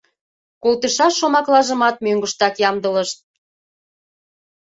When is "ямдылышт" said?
2.69-3.19